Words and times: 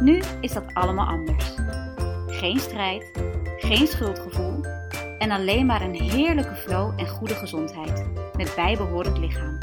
Nu 0.00 0.22
is 0.40 0.52
dat 0.52 0.74
allemaal 0.74 1.06
anders. 1.06 1.54
Geen 2.26 2.58
strijd, 2.58 3.10
geen 3.58 3.86
schuldgevoel 3.86 4.64
en 5.18 5.30
alleen 5.30 5.66
maar 5.66 5.82
een 5.82 6.00
heerlijke 6.00 6.54
flow 6.54 7.00
en 7.00 7.08
goede 7.08 7.34
gezondheid 7.34 8.06
met 8.36 8.52
bijbehorend 8.56 9.18
lichaam. 9.18 9.58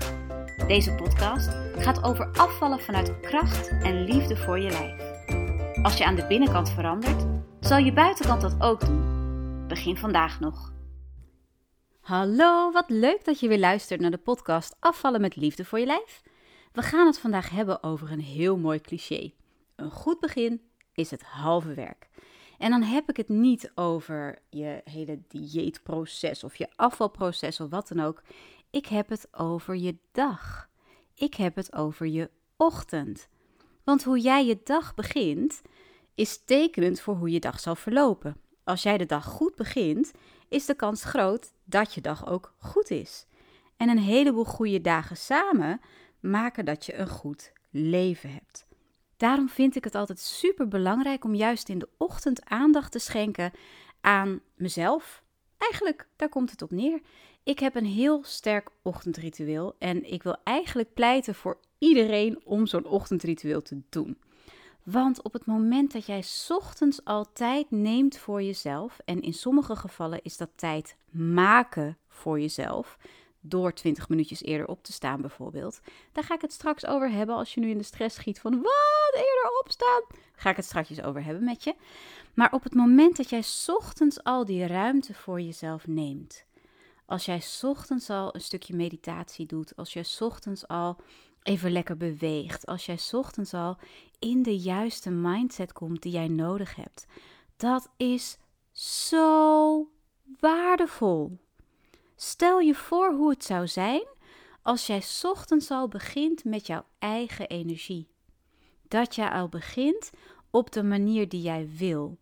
Deze 0.67 0.95
podcast 0.95 1.49
gaat 1.77 2.03
over 2.03 2.31
afvallen 2.31 2.79
vanuit 2.79 3.19
kracht 3.19 3.67
en 3.67 4.03
liefde 4.03 4.37
voor 4.37 4.59
je 4.59 4.69
lijf. 4.69 5.09
Als 5.83 5.97
je 5.97 6.05
aan 6.05 6.15
de 6.15 6.25
binnenkant 6.27 6.69
verandert, 6.69 7.25
zal 7.59 7.77
je 7.77 7.93
buitenkant 7.93 8.41
dat 8.41 8.55
ook 8.59 8.85
doen. 8.85 9.67
Begin 9.67 9.97
vandaag 9.97 10.39
nog. 10.39 10.73
Hallo, 12.01 12.71
wat 12.71 12.89
leuk 12.89 13.25
dat 13.25 13.39
je 13.39 13.47
weer 13.47 13.59
luistert 13.59 14.01
naar 14.01 14.11
de 14.11 14.17
podcast 14.17 14.75
Afvallen 14.79 15.21
met 15.21 15.35
liefde 15.35 15.65
voor 15.65 15.79
je 15.79 15.85
lijf. 15.85 16.21
We 16.71 16.81
gaan 16.81 17.05
het 17.05 17.19
vandaag 17.19 17.49
hebben 17.49 17.83
over 17.83 18.11
een 18.11 18.21
heel 18.21 18.57
mooi 18.57 18.81
cliché. 18.81 19.31
Een 19.79 19.91
goed 19.91 20.19
begin 20.19 20.61
is 20.93 21.11
het 21.11 21.23
halve 21.23 21.73
werk. 21.73 22.09
En 22.57 22.69
dan 22.69 22.81
heb 22.81 23.09
ik 23.09 23.17
het 23.17 23.29
niet 23.29 23.71
over 23.75 24.41
je 24.49 24.81
hele 24.83 25.21
dieetproces 25.27 26.43
of 26.43 26.55
je 26.55 26.67
afvalproces 26.75 27.59
of 27.59 27.69
wat 27.69 27.87
dan 27.87 27.99
ook. 27.99 28.21
Ik 28.69 28.85
heb 28.85 29.09
het 29.09 29.27
over 29.31 29.75
je 29.75 29.97
dag. 30.11 30.69
Ik 31.15 31.33
heb 31.33 31.55
het 31.55 31.75
over 31.75 32.07
je 32.07 32.29
ochtend. 32.57 33.27
Want 33.83 34.03
hoe 34.03 34.19
jij 34.19 34.45
je 34.45 34.59
dag 34.63 34.95
begint, 34.95 35.61
is 36.15 36.43
tekenend 36.45 37.01
voor 37.01 37.15
hoe 37.15 37.29
je 37.29 37.39
dag 37.39 37.59
zal 37.59 37.75
verlopen. 37.75 38.37
Als 38.63 38.83
jij 38.83 38.97
de 38.97 39.05
dag 39.05 39.25
goed 39.25 39.55
begint, 39.55 40.11
is 40.49 40.65
de 40.65 40.75
kans 40.75 41.03
groot 41.03 41.53
dat 41.63 41.93
je 41.93 42.01
dag 42.01 42.27
ook 42.27 42.53
goed 42.57 42.89
is. 42.89 43.25
En 43.77 43.89
een 43.89 43.99
heleboel 43.99 44.45
goede 44.45 44.81
dagen 44.81 45.17
samen 45.17 45.81
maken 46.19 46.65
dat 46.65 46.85
je 46.85 46.95
een 46.95 47.09
goed 47.09 47.53
leven 47.69 48.31
hebt. 48.31 48.68
Daarom 49.19 49.49
vind 49.49 49.75
ik 49.75 49.83
het 49.83 49.95
altijd 49.95 50.19
super 50.19 50.67
belangrijk 50.67 51.23
om 51.23 51.35
juist 51.35 51.69
in 51.69 51.79
de 51.79 51.89
ochtend 51.97 52.45
aandacht 52.45 52.91
te 52.91 52.99
schenken 52.99 53.51
aan 54.01 54.41
mezelf. 54.55 55.23
Eigenlijk, 55.57 56.07
daar 56.15 56.29
komt 56.29 56.51
het 56.51 56.61
op 56.61 56.71
neer. 56.71 57.01
Ik 57.43 57.59
heb 57.59 57.75
een 57.75 57.85
heel 57.85 58.23
sterk 58.23 58.69
ochtendritueel 58.81 59.75
en 59.79 60.11
ik 60.11 60.23
wil 60.23 60.37
eigenlijk 60.43 60.93
pleiten 60.93 61.35
voor 61.35 61.59
iedereen 61.77 62.45
om 62.45 62.67
zo'n 62.67 62.85
ochtendritueel 62.85 63.61
te 63.61 63.81
doen. 63.89 64.17
Want 64.83 65.21
op 65.21 65.33
het 65.33 65.45
moment 65.45 65.93
dat 65.93 66.05
jij 66.05 66.23
ochtends 66.47 67.05
al 67.05 67.31
tijd 67.33 67.71
neemt 67.71 68.17
voor 68.17 68.43
jezelf, 68.43 68.99
en 69.05 69.21
in 69.21 69.33
sommige 69.33 69.75
gevallen 69.75 70.19
is 70.23 70.37
dat 70.37 70.49
tijd 70.55 70.95
maken 71.11 71.97
voor 72.07 72.39
jezelf, 72.39 72.97
door 73.39 73.73
20 73.73 74.09
minuutjes 74.09 74.43
eerder 74.43 74.67
op 74.67 74.83
te 74.83 74.91
staan 74.91 75.21
bijvoorbeeld. 75.21 75.79
Daar 76.11 76.23
ga 76.23 76.33
ik 76.33 76.41
het 76.41 76.53
straks 76.53 76.85
over 76.85 77.11
hebben 77.11 77.35
als 77.35 77.53
je 77.53 77.59
nu 77.59 77.69
in 77.69 77.77
de 77.77 77.83
stress 77.83 78.15
schiet 78.15 78.39
van 78.39 78.61
wat 78.61 79.13
eerder 79.13 79.59
opstaan. 79.63 80.01
Ga 80.35 80.49
ik 80.49 80.55
het 80.55 80.65
straks 80.65 81.01
over 81.01 81.23
hebben 81.23 81.43
met 81.43 81.63
je. 81.63 81.75
Maar 82.33 82.53
op 82.53 82.63
het 82.63 82.73
moment 82.73 83.17
dat 83.17 83.29
jij 83.29 83.43
ochtends 83.67 84.23
al 84.23 84.45
die 84.45 84.67
ruimte 84.67 85.13
voor 85.13 85.41
jezelf 85.41 85.87
neemt. 85.87 86.45
Als 87.05 87.25
jij 87.25 87.41
ochtends 87.61 88.09
al 88.09 88.35
een 88.35 88.41
stukje 88.41 88.75
meditatie 88.75 89.45
doet, 89.45 89.75
als 89.75 89.93
jij 89.93 90.05
ochtends 90.19 90.67
al 90.67 90.97
even 91.43 91.71
lekker 91.71 91.97
beweegt, 91.97 92.65
als 92.65 92.85
jij 92.85 92.99
ochtends 93.11 93.53
al 93.53 93.77
in 94.19 94.43
de 94.43 94.57
juiste 94.57 95.09
mindset 95.09 95.73
komt 95.73 96.01
die 96.01 96.11
jij 96.11 96.27
nodig 96.27 96.75
hebt. 96.75 97.05
Dat 97.57 97.89
is 97.97 98.37
zo 98.71 99.87
waardevol. 100.39 101.37
Stel 102.21 102.59
je 102.59 102.75
voor 102.75 103.13
hoe 103.13 103.29
het 103.29 103.43
zou 103.43 103.67
zijn 103.67 104.03
als 104.61 104.87
jij 104.87 105.03
ochtends 105.21 105.71
al 105.71 105.87
begint 105.87 106.43
met 106.43 106.67
jouw 106.67 106.85
eigen 106.97 107.47
energie. 107.47 108.07
Dat 108.87 109.15
jij 109.15 109.29
al 109.29 109.49
begint 109.49 110.09
op 110.49 110.71
de 110.71 110.83
manier 110.83 111.29
die 111.29 111.41
jij 111.41 111.69
wil. 111.77 112.17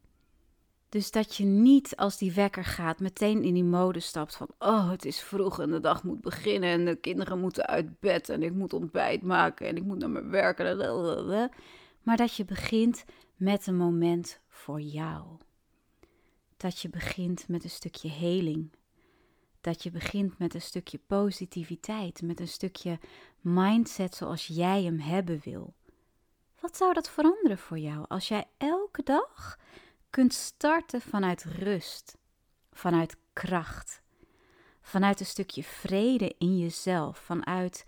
Dus 0.89 1.11
dat 1.11 1.35
je 1.35 1.43
niet 1.43 1.95
als 1.95 2.17
die 2.17 2.31
wekker 2.31 2.65
gaat 2.65 2.99
meteen 2.99 3.43
in 3.43 3.53
die 3.53 3.63
mode 3.63 3.99
stapt 3.99 4.35
van 4.35 4.49
oh 4.59 4.89
het 4.89 5.05
is 5.05 5.21
vroeg 5.21 5.59
en 5.59 5.71
de 5.71 5.79
dag 5.79 6.03
moet 6.03 6.21
beginnen 6.21 6.69
en 6.69 6.85
de 6.85 6.95
kinderen 6.95 7.39
moeten 7.39 7.65
uit 7.65 7.99
bed 7.99 8.29
en 8.29 8.43
ik 8.43 8.53
moet 8.53 8.73
ontbijt 8.73 9.21
maken 9.21 9.67
en 9.67 9.75
ik 9.75 9.83
moet 9.83 9.97
naar 9.97 10.09
mijn 10.09 10.29
werk. 10.29 10.57
Maar 12.03 12.17
dat 12.17 12.35
je 12.35 12.45
begint 12.45 13.05
met 13.35 13.67
een 13.67 13.77
moment 13.77 14.39
voor 14.47 14.81
jou. 14.81 15.23
Dat 16.57 16.79
je 16.79 16.89
begint 16.89 17.47
met 17.47 17.63
een 17.63 17.69
stukje 17.69 18.09
heling, 18.09 18.71
dat 19.67 19.83
je 19.83 19.91
begint 19.91 20.37
met 20.37 20.53
een 20.53 20.61
stukje 20.61 20.99
positiviteit, 21.07 22.21
met 22.21 22.39
een 22.39 22.47
stukje 22.47 22.99
mindset 23.41 24.15
zoals 24.15 24.47
jij 24.47 24.83
hem 24.83 24.99
hebben 24.99 25.41
wil. 25.43 25.73
Wat 26.59 26.77
zou 26.77 26.93
dat 26.93 27.09
veranderen 27.09 27.57
voor 27.57 27.79
jou 27.79 28.05
als 28.07 28.27
jij 28.27 28.45
elke 28.57 29.03
dag 29.03 29.59
kunt 30.09 30.33
starten 30.33 31.01
vanuit 31.01 31.43
rust, 31.43 32.17
vanuit 32.71 33.17
kracht, 33.33 34.01
vanuit 34.81 35.19
een 35.19 35.25
stukje 35.25 35.63
vrede 35.63 36.35
in 36.37 36.57
jezelf, 36.57 37.17
vanuit 37.17 37.85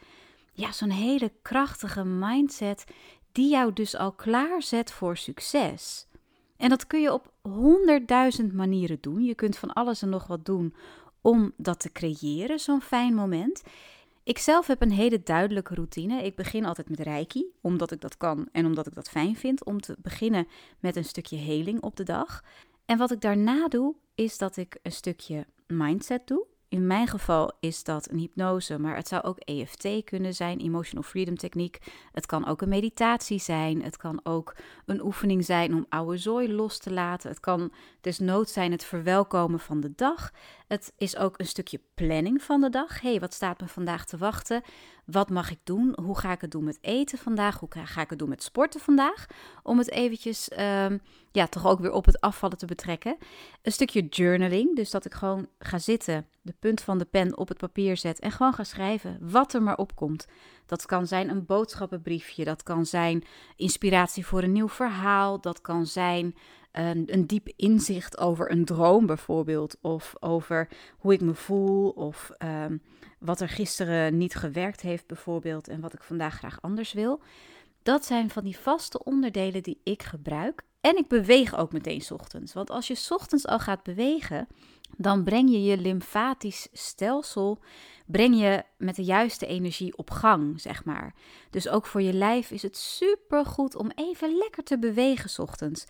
ja, 0.53 0.71
zo'n 0.71 0.89
hele 0.89 1.31
krachtige 1.41 2.03
mindset 2.03 2.83
die 3.31 3.49
jou 3.49 3.73
dus 3.73 3.95
al 3.95 4.11
klaarzet 4.11 4.91
voor 4.91 5.17
succes. 5.17 6.07
En 6.57 6.69
dat 6.69 6.87
kun 6.87 7.01
je 7.01 7.13
op 7.13 7.33
honderdduizend 7.41 8.53
manieren 8.53 8.97
doen. 9.01 9.23
Je 9.23 9.35
kunt 9.35 9.57
van 9.57 9.73
alles 9.73 10.01
en 10.01 10.09
nog 10.09 10.27
wat 10.27 10.45
doen 10.45 10.75
om 11.21 11.53
dat 11.57 11.79
te 11.79 11.91
creëren, 11.91 12.59
zo'n 12.59 12.81
fijn 12.81 13.13
moment. 13.13 13.61
Ik 14.23 14.37
zelf 14.37 14.67
heb 14.67 14.81
een 14.81 14.91
hele 14.91 15.23
duidelijke 15.23 15.73
routine. 15.73 16.23
Ik 16.23 16.35
begin 16.35 16.65
altijd 16.65 16.89
met 16.89 16.99
reiki, 16.99 17.45
omdat 17.61 17.91
ik 17.91 18.01
dat 18.01 18.17
kan 18.17 18.49
en 18.51 18.65
omdat 18.65 18.87
ik 18.87 18.95
dat 18.95 19.09
fijn 19.09 19.35
vind 19.35 19.65
om 19.65 19.81
te 19.81 19.95
beginnen 20.01 20.47
met 20.79 20.95
een 20.95 21.05
stukje 21.05 21.37
heling 21.37 21.81
op 21.81 21.95
de 21.95 22.03
dag. 22.03 22.43
En 22.85 22.97
wat 22.97 23.11
ik 23.11 23.21
daarna 23.21 23.67
doe, 23.67 23.95
is 24.15 24.37
dat 24.37 24.57
ik 24.57 24.79
een 24.81 24.91
stukje 24.91 25.45
mindset 25.67 26.27
doe. 26.27 26.45
In 26.69 26.87
mijn 26.87 27.07
geval 27.07 27.51
is 27.59 27.83
dat 27.83 28.09
een 28.09 28.17
hypnose, 28.17 28.79
maar 28.79 28.95
het 28.95 29.07
zou 29.07 29.23
ook 29.23 29.39
EFT 29.39 29.87
kunnen 30.03 30.33
zijn, 30.33 30.59
Emotional 30.59 31.03
Freedom 31.03 31.35
Techniek. 31.35 31.77
Het 32.11 32.25
kan 32.25 32.47
ook 32.47 32.61
een 32.61 32.69
meditatie 32.69 33.39
zijn. 33.39 33.83
Het 33.83 33.97
kan 33.97 34.19
ook 34.23 34.55
een 34.85 35.03
oefening 35.03 35.45
zijn 35.45 35.75
om 35.75 35.85
oude 35.89 36.17
zooi 36.17 36.53
los 36.53 36.77
te 36.77 36.93
laten. 36.93 37.29
Het 37.29 37.39
kan 37.39 37.71
desnoods 38.01 38.53
zijn 38.53 38.71
het 38.71 38.83
verwelkomen 38.83 39.59
van 39.59 39.79
de 39.79 39.91
dag. 39.95 40.31
Het 40.67 40.93
is 40.97 41.17
ook 41.17 41.39
een 41.39 41.45
stukje 41.45 41.81
planning 41.93 42.41
van 42.43 42.61
de 42.61 42.69
dag. 42.69 43.01
hey, 43.01 43.19
wat 43.19 43.33
staat 43.33 43.61
me 43.61 43.67
vandaag 43.67 44.05
te 44.05 44.17
wachten? 44.17 44.61
Wat 45.11 45.29
mag 45.29 45.51
ik 45.51 45.59
doen? 45.63 45.97
Hoe 46.01 46.17
ga 46.17 46.31
ik 46.31 46.41
het 46.41 46.51
doen 46.51 46.63
met 46.63 46.77
eten 46.81 47.17
vandaag? 47.17 47.59
Hoe 47.59 47.69
ga 47.71 48.01
ik 48.01 48.09
het 48.09 48.19
doen 48.19 48.29
met 48.29 48.43
sporten 48.43 48.79
vandaag? 48.79 49.25
Om 49.63 49.77
het 49.77 49.89
eventjes, 49.89 50.49
ehm, 50.49 50.97
ja, 51.31 51.47
toch 51.47 51.67
ook 51.67 51.79
weer 51.79 51.91
op 51.91 52.05
het 52.05 52.21
afvallen 52.21 52.57
te 52.57 52.65
betrekken. 52.65 53.17
Een 53.61 53.71
stukje 53.71 54.07
journaling, 54.07 54.75
dus 54.75 54.91
dat 54.91 55.05
ik 55.05 55.13
gewoon 55.13 55.47
ga 55.59 55.77
zitten, 55.77 56.25
de 56.41 56.53
punt 56.59 56.81
van 56.81 56.97
de 56.97 57.05
pen 57.05 57.37
op 57.37 57.47
het 57.47 57.57
papier 57.57 57.97
zet 57.97 58.19
en 58.19 58.31
gewoon 58.31 58.53
ga 58.53 58.63
schrijven 58.63 59.17
wat 59.21 59.53
er 59.53 59.63
maar 59.63 59.77
opkomt. 59.77 60.27
Dat 60.65 60.85
kan 60.85 61.07
zijn 61.07 61.29
een 61.29 61.45
boodschappenbriefje, 61.45 62.43
dat 62.43 62.63
kan 62.63 62.85
zijn 62.85 63.23
inspiratie 63.55 64.25
voor 64.25 64.43
een 64.43 64.51
nieuw 64.51 64.69
verhaal, 64.69 65.41
dat 65.41 65.61
kan 65.61 65.85
zijn 65.85 66.35
een, 66.71 67.03
een 67.13 67.27
diep 67.27 67.49
inzicht 67.55 68.17
over 68.17 68.51
een 68.51 68.65
droom 68.65 69.05
bijvoorbeeld, 69.05 69.77
of 69.81 70.15
over 70.19 70.67
hoe 70.97 71.13
ik 71.13 71.21
me 71.21 71.33
voel, 71.33 71.89
of 71.89 72.31
ehm, 72.37 72.77
wat 73.19 73.41
er 73.41 73.49
gisteren 73.49 74.17
niet 74.17 74.35
gewerkt 74.35 74.81
heeft 74.81 75.07
bijvoorbeeld 75.07 75.67
en 75.67 75.81
wat 75.81 75.93
ik 75.93 76.03
vandaag 76.03 76.37
graag 76.37 76.61
anders 76.61 76.93
wil. 76.93 77.21
Dat 77.83 78.05
zijn 78.05 78.29
van 78.29 78.43
die 78.43 78.57
vaste 78.57 79.03
onderdelen 79.03 79.63
die 79.63 79.81
ik 79.83 80.03
gebruik. 80.03 80.61
En 80.81 80.97
ik 80.97 81.07
beweeg 81.07 81.55
ook 81.57 81.71
meteen 81.71 82.03
ochtends. 82.09 82.53
Want 82.53 82.69
als 82.69 82.87
je 82.87 83.05
ochtends 83.09 83.47
al 83.47 83.59
gaat 83.59 83.83
bewegen, 83.83 84.47
dan 84.97 85.23
breng 85.23 85.49
je 85.49 85.63
je 85.63 85.77
lymfatisch 85.77 86.67
stelsel 86.71 87.59
breng 88.11 88.39
je 88.39 88.63
met 88.77 88.95
de 88.95 89.03
juiste 89.03 89.45
energie 89.45 89.97
op 89.97 90.11
gang, 90.11 90.61
zeg 90.61 90.85
maar. 90.85 91.13
Dus 91.49 91.69
ook 91.69 91.85
voor 91.85 92.01
je 92.01 92.13
lijf 92.13 92.51
is 92.51 92.61
het 92.61 92.77
super 92.77 93.45
goed 93.45 93.75
om 93.75 93.91
even 93.95 94.37
lekker 94.37 94.63
te 94.63 94.79
bewegen 94.79 95.43
ochtends. 95.43 95.85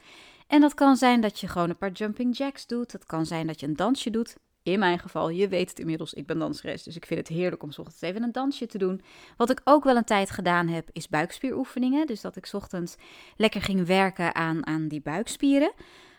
En 0.49 0.61
dat 0.61 0.73
kan 0.73 0.95
zijn 0.95 1.21
dat 1.21 1.39
je 1.39 1.47
gewoon 1.47 1.69
een 1.69 1.77
paar 1.77 1.91
jumping 1.91 2.37
jacks 2.37 2.67
doet. 2.67 2.91
Dat 2.91 3.05
kan 3.05 3.25
zijn 3.25 3.47
dat 3.47 3.59
je 3.59 3.67
een 3.67 3.75
dansje 3.75 4.09
doet. 4.09 4.35
In 4.63 4.79
mijn 4.79 4.99
geval, 4.99 5.29
je 5.29 5.47
weet 5.47 5.69
het 5.69 5.79
inmiddels, 5.79 6.13
ik 6.13 6.25
ben 6.25 6.39
danseres, 6.39 6.83
dus 6.83 6.95
ik 6.95 7.05
vind 7.05 7.19
het 7.19 7.37
heerlijk 7.37 7.63
om 7.63 7.69
ochtends 7.69 8.01
even 8.01 8.23
een 8.23 8.31
dansje 8.31 8.65
te 8.65 8.77
doen. 8.77 9.01
Wat 9.37 9.49
ik 9.49 9.61
ook 9.63 9.83
wel 9.83 9.95
een 9.95 10.03
tijd 10.03 10.29
gedaan 10.29 10.67
heb, 10.67 10.89
is 10.91 11.07
buikspieroefeningen. 11.07 12.07
Dus 12.07 12.21
dat 12.21 12.35
ik 12.35 12.49
ochtends 12.51 12.95
lekker 13.35 13.61
ging 13.61 13.85
werken 13.85 14.35
aan, 14.35 14.65
aan 14.67 14.87
die 14.87 15.01
buikspieren. 15.01 15.71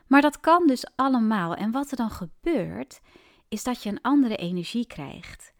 Maar 0.07 0.21
dat 0.21 0.41
kan 0.41 0.67
dus 0.67 0.87
allemaal. 0.97 1.55
En 1.55 1.71
wat 1.71 1.91
er 1.91 1.97
dan 1.97 2.11
gebeurt, 2.11 3.01
is 3.49 3.63
dat 3.63 3.83
je 3.83 3.91
een 3.91 4.01
andere 4.01 4.37
energie 4.37 4.87
krijgt. 4.87 5.53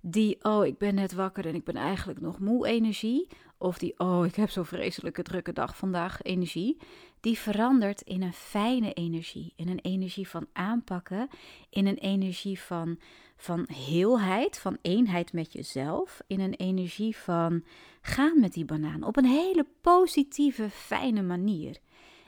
Die, 0.00 0.44
oh, 0.44 0.66
ik 0.66 0.78
ben 0.78 0.94
net 0.94 1.12
wakker 1.12 1.46
en 1.46 1.54
ik 1.54 1.64
ben 1.64 1.76
eigenlijk 1.76 2.20
nog 2.20 2.38
moe 2.38 2.66
energie. 2.66 3.26
Of 3.58 3.78
die, 3.78 3.98
oh, 3.98 4.26
ik 4.26 4.34
heb 4.34 4.50
zo'n 4.50 4.64
vreselijke 4.64 5.22
drukke 5.22 5.52
dag 5.52 5.76
vandaag 5.76 6.22
energie. 6.22 6.76
Die 7.22 7.38
verandert 7.38 8.00
in 8.00 8.22
een 8.22 8.32
fijne 8.32 8.92
energie. 8.92 9.52
In 9.56 9.68
een 9.68 9.78
energie 9.78 10.28
van 10.28 10.46
aanpakken. 10.52 11.28
In 11.70 11.86
een 11.86 11.98
energie 11.98 12.60
van, 12.60 12.98
van 13.36 13.66
heelheid, 13.74 14.58
van 14.58 14.78
eenheid 14.80 15.32
met 15.32 15.52
jezelf. 15.52 16.20
In 16.26 16.40
een 16.40 16.54
energie 16.54 17.16
van 17.16 17.64
gaan 18.00 18.40
met 18.40 18.52
die 18.52 18.64
banaan. 18.64 19.02
Op 19.02 19.16
een 19.16 19.24
hele 19.24 19.66
positieve, 19.80 20.70
fijne 20.70 21.22
manier. 21.22 21.78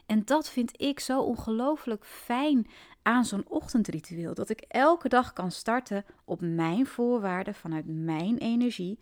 En 0.07 0.25
dat 0.25 0.51
vind 0.51 0.81
ik 0.81 1.01
zo 1.01 1.21
ongelooflijk 1.23 2.07
fijn 2.07 2.67
aan 3.03 3.25
zo'n 3.25 3.49
ochtendritueel. 3.49 4.35
Dat 4.35 4.51
ik 4.51 4.61
elke 4.69 5.09
dag 5.09 5.33
kan 5.33 5.51
starten 5.51 6.05
op 6.25 6.41
mijn 6.41 6.87
voorwaarden, 6.87 7.55
vanuit 7.55 7.87
mijn 7.87 8.39
energie. 8.39 8.99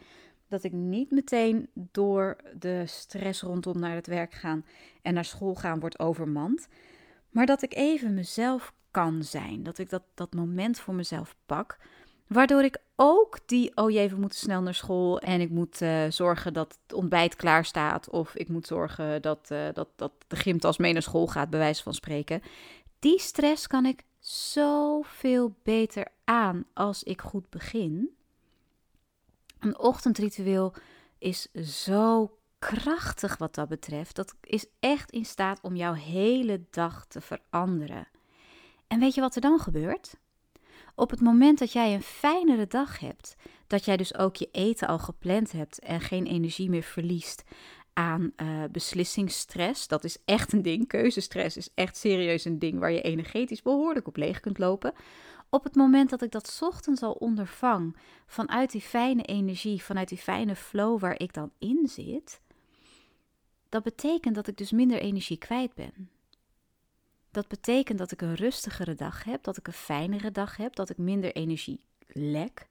Dat 0.53 0.65
ik 0.65 0.73
niet 0.73 1.11
meteen 1.11 1.69
door 1.75 2.37
de 2.59 2.83
stress 2.87 3.43
rondom 3.43 3.79
naar 3.79 3.95
het 3.95 4.07
werk 4.07 4.35
gaan 4.35 4.65
en 5.03 5.15
naar 5.15 5.25
school 5.25 5.55
gaan 5.55 5.81
wordt 5.81 5.99
overmand. 5.99 6.69
Maar 7.31 7.47
dat 7.47 7.63
ik 7.63 7.75
even 7.75 8.15
mezelf 8.15 8.73
kan 8.91 9.23
zijn. 9.23 9.63
Dat 9.63 9.79
ik 9.79 9.91
dat, 9.91 10.03
dat 10.15 10.35
moment 10.35 10.79
voor 10.79 10.95
mezelf 10.95 11.35
pak. 11.47 11.79
Waardoor 12.27 12.63
ik 12.63 12.79
ook 12.97 13.39
die, 13.47 13.77
oh 13.77 13.91
jee, 13.91 14.09
we 14.09 14.17
moeten 14.17 14.39
snel 14.39 14.63
naar 14.63 14.75
school 14.75 15.21
en 15.21 15.41
ik 15.41 15.51
moet 15.51 15.81
uh, 15.81 16.05
zorgen 16.09 16.53
dat 16.53 16.79
het 16.83 16.97
ontbijt 16.97 17.37
klaar 17.37 17.65
staat. 17.65 18.11
Of 18.11 18.35
ik 18.35 18.49
moet 18.49 18.67
zorgen 18.67 19.23
dat, 19.23 19.49
uh, 19.53 19.67
dat, 19.73 19.89
dat 19.97 20.13
de 20.27 20.37
gymtas 20.37 20.77
mee 20.77 20.93
naar 20.93 21.03
school 21.03 21.27
gaat, 21.27 21.51
bij 21.51 21.59
wijze 21.59 21.83
van 21.83 21.95
spreken. 21.95 22.43
Die 22.99 23.21
stress 23.21 23.67
kan 23.67 23.87
ik 23.87 24.05
zoveel 24.19 25.55
beter 25.63 26.07
aan 26.25 26.65
als 26.73 27.03
ik 27.03 27.21
goed 27.21 27.51
begin. 27.51 28.17
Een 29.63 29.79
ochtendritueel 29.79 30.75
is 31.19 31.49
zo 31.53 32.37
krachtig 32.59 33.37
wat 33.37 33.55
dat 33.55 33.69
betreft. 33.69 34.17
Dat 34.17 34.35
is 34.41 34.67
echt 34.81 35.11
in 35.11 35.25
staat 35.25 35.61
om 35.63 35.77
jouw 35.77 35.93
hele 35.93 36.65
dag 36.71 37.07
te 37.07 37.21
veranderen. 37.21 38.09
En 38.87 39.01
weet 39.01 39.15
je 39.15 39.21
wat 39.21 39.35
er 39.35 39.41
dan 39.41 39.59
gebeurt? 39.59 40.15
Op 40.95 41.11
het 41.11 41.21
moment 41.21 41.59
dat 41.59 41.73
jij 41.73 41.95
een 41.95 42.03
fijnere 42.03 42.67
dag 42.67 42.99
hebt, 42.99 43.35
dat 43.67 43.85
jij 43.85 43.97
dus 43.97 44.15
ook 44.15 44.37
je 44.37 44.49
eten 44.53 44.89
al 44.89 44.99
gepland 44.99 45.53
hebt 45.53 45.79
en 45.79 46.01
geen 46.01 46.27
energie 46.27 46.71
meer 46.71 46.83
verliest 46.83 47.43
aan 47.93 48.33
uh, 48.37 48.65
beslissingsstress. 48.73 49.89
Dat 49.89 50.05
is 50.05 50.17
echt 50.25 50.53
een 50.53 50.63
ding. 50.63 50.89
Keuzestress 50.89 51.57
is 51.57 51.69
echt 51.75 51.97
serieus 51.97 52.45
een 52.45 52.59
ding 52.59 52.79
waar 52.79 52.93
je 52.93 53.03
energetisch 53.03 53.63
behoorlijk 53.63 54.07
op 54.07 54.17
leeg 54.17 54.41
kunt 54.41 54.59
lopen. 54.59 54.93
Op 55.55 55.65
het 55.65 55.75
moment 55.75 56.11
dat 56.11 56.23
ik 56.23 56.31
dat 56.31 56.59
ochtends 56.63 57.03
al 57.03 57.13
ondervang 57.13 57.97
vanuit 58.27 58.71
die 58.71 58.81
fijne 58.81 59.23
energie, 59.23 59.83
vanuit 59.83 60.09
die 60.09 60.19
fijne 60.19 60.57
flow 60.57 61.01
waar 61.01 61.19
ik 61.19 61.33
dan 61.33 61.53
in 61.59 61.89
zit, 61.89 62.41
dat 63.69 63.83
betekent 63.83 64.35
dat 64.35 64.47
ik 64.47 64.57
dus 64.57 64.71
minder 64.71 64.99
energie 64.99 65.37
kwijt 65.37 65.75
ben. 65.75 66.11
Dat 67.31 67.49
betekent 67.49 67.99
dat 67.99 68.13
ik 68.13 68.21
een 68.21 68.35
rustigere 68.35 68.95
dag 68.95 69.25
heb, 69.25 69.43
dat 69.43 69.57
ik 69.57 69.67
een 69.67 69.73
fijnere 69.73 70.31
dag 70.31 70.57
heb, 70.57 70.75
dat 70.75 70.91
ik 70.91 70.99
minder 70.99 71.33
energie 71.33 71.85
lek. 72.07 72.69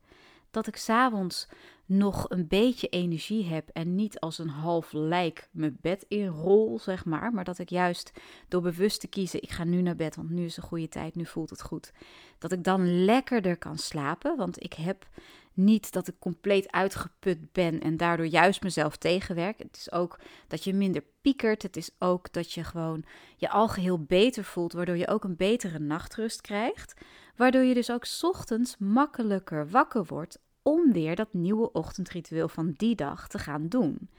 Dat 0.51 0.67
ik 0.67 0.75
s'avonds 0.75 1.47
nog 1.85 2.25
een 2.29 2.47
beetje 2.47 2.87
energie 2.87 3.45
heb 3.45 3.69
en 3.73 3.95
niet 3.95 4.19
als 4.19 4.37
een 4.37 4.49
half 4.49 4.91
lijk 4.91 5.47
mijn 5.51 5.77
bed 5.81 6.05
inrol, 6.07 6.79
zeg 6.79 7.05
maar. 7.05 7.33
Maar 7.33 7.43
dat 7.43 7.59
ik 7.59 7.69
juist 7.69 8.11
door 8.47 8.61
bewust 8.61 8.99
te 8.99 9.07
kiezen, 9.07 9.41
ik 9.41 9.49
ga 9.49 9.63
nu 9.63 9.81
naar 9.81 9.95
bed, 9.95 10.15
want 10.15 10.29
nu 10.29 10.45
is 10.45 10.57
een 10.57 10.63
goede 10.63 10.87
tijd, 10.89 11.15
nu 11.15 11.25
voelt 11.25 11.49
het 11.49 11.61
goed. 11.61 11.91
Dat 12.37 12.51
ik 12.51 12.63
dan 12.63 13.03
lekkerder 13.05 13.57
kan 13.57 13.77
slapen, 13.77 14.37
want 14.37 14.63
ik 14.63 14.73
heb 14.73 15.07
niet 15.53 15.91
dat 15.91 16.07
ik 16.07 16.15
compleet 16.19 16.71
uitgeput 16.71 17.51
ben 17.51 17.79
en 17.79 17.97
daardoor 17.97 18.25
juist 18.25 18.63
mezelf 18.63 18.97
tegenwerk. 18.97 19.59
Het 19.59 19.77
is 19.77 19.91
ook 19.91 20.19
dat 20.47 20.63
je 20.63 20.73
minder 20.73 21.03
piekert. 21.21 21.61
Het 21.63 21.77
is 21.77 21.89
ook 21.99 22.33
dat 22.33 22.51
je 22.51 22.63
gewoon 22.63 23.03
je 23.37 23.49
algeheel 23.49 24.03
beter 24.03 24.43
voelt, 24.43 24.73
waardoor 24.73 24.97
je 24.97 25.07
ook 25.07 25.23
een 25.23 25.35
betere 25.35 25.79
nachtrust 25.79 26.41
krijgt. 26.41 26.93
Waardoor 27.35 27.63
je 27.63 27.73
dus 27.73 27.91
ook 27.91 28.05
ochtends 28.21 28.75
makkelijker 28.77 29.69
wakker 29.69 30.05
wordt 30.05 30.39
om 30.61 30.93
weer 30.93 31.15
dat 31.15 31.33
nieuwe 31.33 31.71
ochtendritueel 31.71 32.47
van 32.47 32.73
die 32.77 32.95
dag 32.95 33.27
te 33.27 33.39
gaan 33.39 33.67
doen. 33.67 34.09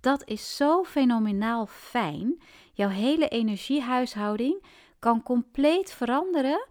Dat 0.00 0.28
is 0.28 0.56
zo 0.56 0.84
fenomenaal 0.84 1.66
fijn. 1.66 2.42
Jouw 2.72 2.88
hele 2.88 3.28
energiehuishouding 3.28 4.64
kan 4.98 5.22
compleet 5.22 5.92
veranderen 5.92 6.66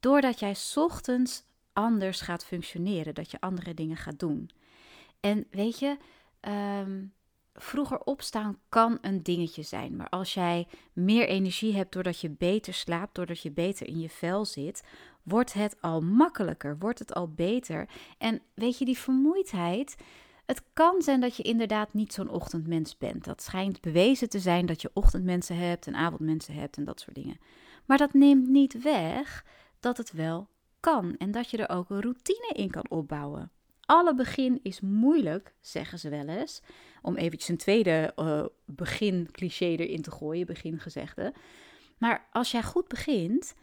doordat 0.00 0.40
jij 0.40 0.56
ochtends 0.74 1.44
anders 1.74 2.20
gaat 2.20 2.44
functioneren, 2.44 3.14
dat 3.14 3.30
je 3.30 3.40
andere 3.40 3.74
dingen 3.74 3.96
gaat 3.96 4.18
doen. 4.18 4.50
En 5.20 5.46
weet 5.50 5.78
je, 5.78 5.96
um, 6.80 7.12
vroeger 7.54 7.98
opstaan 7.98 8.58
kan 8.68 8.98
een 9.00 9.22
dingetje 9.22 9.62
zijn, 9.62 9.96
maar 9.96 10.08
als 10.08 10.34
jij 10.34 10.66
meer 10.92 11.28
energie 11.28 11.74
hebt 11.74 11.92
doordat 11.92 12.20
je 12.20 12.30
beter 12.30 12.74
slaapt, 12.74 13.14
doordat 13.14 13.40
je 13.40 13.50
beter 13.50 13.86
in 13.86 14.00
je 14.00 14.08
vel 14.08 14.44
zit, 14.44 14.82
wordt 15.22 15.52
het 15.52 15.76
al 15.80 16.00
makkelijker, 16.00 16.78
wordt 16.78 16.98
het 16.98 17.14
al 17.14 17.28
beter. 17.28 17.88
En 18.18 18.40
weet 18.54 18.78
je, 18.78 18.84
die 18.84 18.98
vermoeidheid. 18.98 19.96
Het 20.46 20.62
kan 20.72 21.02
zijn 21.02 21.20
dat 21.20 21.36
je 21.36 21.42
inderdaad 21.42 21.92
niet 21.92 22.12
zo'n 22.12 22.28
ochtendmens 22.28 22.98
bent. 22.98 23.24
Dat 23.24 23.42
schijnt 23.42 23.80
bewezen 23.80 24.28
te 24.28 24.38
zijn 24.38 24.66
dat 24.66 24.82
je 24.82 24.90
ochtendmensen 24.92 25.56
hebt 25.56 25.86
en 25.86 25.94
avondmensen 25.94 26.54
hebt 26.54 26.76
en 26.76 26.84
dat 26.84 27.00
soort 27.00 27.14
dingen. 27.14 27.38
Maar 27.84 27.98
dat 27.98 28.12
neemt 28.12 28.48
niet 28.48 28.82
weg 28.82 29.44
dat 29.80 29.96
het 29.96 30.12
wel 30.12 30.48
kan 30.84 31.16
en 31.18 31.30
dat 31.30 31.50
je 31.50 31.56
er 31.56 31.76
ook 31.76 31.90
een 31.90 32.00
routine 32.00 32.50
in 32.54 32.70
kan 32.70 32.90
opbouwen. 32.90 33.50
Alle 33.80 34.14
begin 34.14 34.60
is 34.62 34.80
moeilijk, 34.80 35.54
zeggen 35.60 35.98
ze 35.98 36.08
wel 36.08 36.28
eens. 36.28 36.62
Om 37.02 37.16
eventjes 37.16 37.48
een 37.48 37.56
tweede 37.56 38.12
uh, 38.16 38.44
begin-cliché 38.64 39.66
erin 39.66 40.02
te 40.02 40.10
gooien, 40.10 40.46
begingezegde. 40.46 41.34
Maar 41.98 42.28
als 42.32 42.50
jij 42.50 42.62
goed 42.62 42.88
begint, 42.88 43.54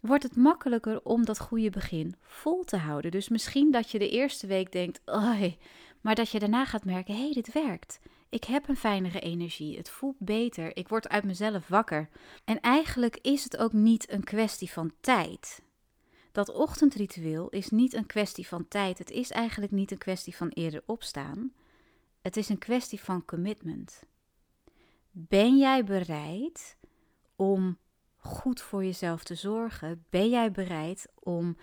wordt 0.00 0.22
het 0.22 0.36
makkelijker 0.36 1.02
om 1.02 1.24
dat 1.24 1.40
goede 1.40 1.70
begin 1.70 2.14
vol 2.20 2.64
te 2.64 2.76
houden. 2.76 3.10
Dus 3.10 3.28
misschien 3.28 3.70
dat 3.70 3.90
je 3.90 3.98
de 3.98 4.10
eerste 4.10 4.46
week 4.46 4.72
denkt, 4.72 5.00
Oi, 5.04 5.56
maar 6.00 6.14
dat 6.14 6.30
je 6.30 6.38
daarna 6.38 6.64
gaat 6.64 6.84
merken, 6.84 7.14
hé, 7.14 7.22
hey, 7.22 7.32
dit 7.32 7.52
werkt. 7.52 8.00
Ik 8.28 8.44
heb 8.44 8.68
een 8.68 8.76
fijnere 8.76 9.20
energie, 9.20 9.76
het 9.76 9.90
voelt 9.90 10.18
beter, 10.18 10.76
ik 10.76 10.88
word 10.88 11.08
uit 11.08 11.24
mezelf 11.24 11.68
wakker. 11.68 12.08
En 12.44 12.60
eigenlijk 12.60 13.18
is 13.22 13.44
het 13.44 13.56
ook 13.56 13.72
niet 13.72 14.12
een 14.12 14.24
kwestie 14.24 14.70
van 14.70 14.92
tijd. 15.00 15.66
Dat 16.38 16.48
ochtendritueel 16.48 17.48
is 17.48 17.70
niet 17.70 17.94
een 17.94 18.06
kwestie 18.06 18.46
van 18.46 18.68
tijd. 18.68 18.98
Het 18.98 19.10
is 19.10 19.30
eigenlijk 19.30 19.72
niet 19.72 19.90
een 19.90 19.98
kwestie 19.98 20.36
van 20.36 20.48
eerder 20.48 20.82
opstaan. 20.86 21.52
Het 22.20 22.36
is 22.36 22.48
een 22.48 22.58
kwestie 22.58 23.00
van 23.00 23.24
commitment. 23.24 24.02
Ben 25.10 25.56
jij 25.56 25.84
bereid 25.84 26.76
om 27.36 27.78
goed 28.16 28.60
voor 28.60 28.84
jezelf 28.84 29.24
te 29.24 29.34
zorgen? 29.34 30.04
Ben 30.10 30.28
jij 30.28 30.50
bereid 30.50 31.06
om 31.14 31.56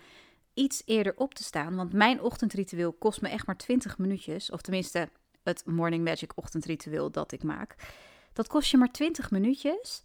iets 0.54 0.82
eerder 0.84 1.16
op 1.16 1.34
te 1.34 1.42
staan? 1.42 1.76
Want 1.76 1.92
mijn 1.92 2.20
ochtendritueel 2.20 2.92
kost 2.92 3.20
me 3.20 3.28
echt 3.28 3.46
maar 3.46 3.56
20 3.56 3.98
minuutjes. 3.98 4.50
Of 4.50 4.60
tenminste, 4.60 5.08
het 5.42 5.66
Morning 5.66 6.04
Magic 6.04 6.32
ochtendritueel 6.34 7.10
dat 7.10 7.32
ik 7.32 7.42
maak. 7.42 7.76
Dat 8.32 8.46
kost 8.46 8.70
je 8.70 8.76
maar 8.76 8.92
20 8.92 9.30
minuutjes. 9.30 10.04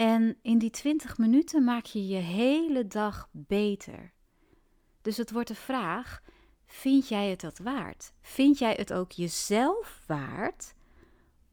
En 0.00 0.38
in 0.42 0.58
die 0.58 0.70
20 0.70 1.18
minuten 1.18 1.64
maak 1.64 1.84
je 1.84 2.06
je 2.06 2.16
hele 2.16 2.86
dag 2.86 3.28
beter. 3.32 4.12
Dus 5.02 5.16
het 5.16 5.30
wordt 5.30 5.48
de 5.48 5.54
vraag: 5.54 6.22
vind 6.66 7.08
jij 7.08 7.30
het 7.30 7.40
dat 7.40 7.58
waard? 7.58 8.12
Vind 8.20 8.58
jij 8.58 8.74
het 8.74 8.92
ook 8.92 9.12
jezelf 9.12 10.02
waard 10.06 10.74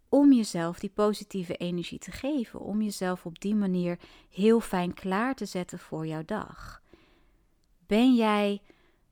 om 0.10 0.34
jezelf 0.34 0.80
die 0.80 0.90
positieve 0.90 1.56
energie 1.56 2.00
te 2.00 2.12
geven? 2.12 2.60
Om 2.60 2.82
jezelf 2.82 3.26
op 3.26 3.40
die 3.40 3.56
manier 3.56 4.00
heel 4.30 4.60
fijn 4.60 4.94
klaar 4.94 5.36
te 5.36 5.46
zetten 5.46 5.80
voor 5.80 6.08
jouw 6.08 6.26
dag? 6.26 6.82
Ben 7.88 8.16
jij 8.16 8.62